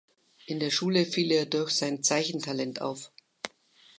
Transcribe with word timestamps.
In 0.47 0.59
der 0.59 0.71
Schule 0.71 1.05
fiel 1.05 1.31
er 1.31 1.45
durch 1.45 1.73
sein 1.75 2.01
Zeichentalent 2.01 2.81
auf. 2.81 3.11